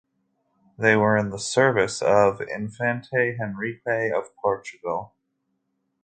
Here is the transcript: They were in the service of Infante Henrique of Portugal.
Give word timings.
They 0.79 0.95
were 0.95 1.15
in 1.15 1.29
the 1.29 1.37
service 1.37 2.01
of 2.01 2.41
Infante 2.41 3.37
Henrique 3.39 4.11
of 4.15 4.35
Portugal. 4.35 5.13